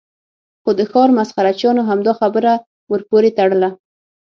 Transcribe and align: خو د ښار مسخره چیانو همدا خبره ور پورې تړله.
خو 0.63 0.69
د 0.79 0.81
ښار 0.91 1.09
مسخره 1.17 1.51
چیانو 1.59 1.81
همدا 1.89 2.13
خبره 2.19 2.53
ور 2.91 3.01
پورې 3.09 3.29
تړله. 3.37 3.69